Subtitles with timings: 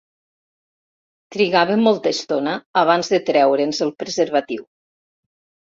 [1.35, 4.71] Trigàvem molta estona abans de treure'ns el preservatiu.